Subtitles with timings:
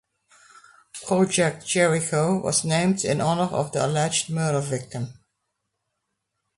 [1.05, 5.13] Project Jericho was named in honour of the alleged murder victim.